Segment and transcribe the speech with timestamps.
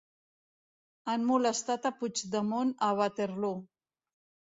[1.11, 3.61] Han molestat a Puigdemont a Waterloo